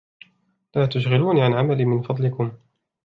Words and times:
لا 0.75 0.85
تشغلوني 0.85 1.41
عن 1.41 1.53
عملي 1.53 1.85
من 1.85 2.01
فضلكم 2.01 2.51